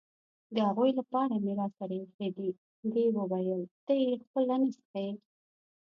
د 0.53 0.55
هغوی 0.67 0.91
لپاره 0.99 1.33
مې 1.43 1.53
راسره 1.59 1.93
اېښي 1.99 2.29
دي، 2.37 2.49
دې 2.93 3.05
وویل: 3.17 3.61
ته 3.85 3.93
یې 4.03 4.11
خپله 4.23 4.55
نه 4.61 4.69
څښې؟ 4.75 5.07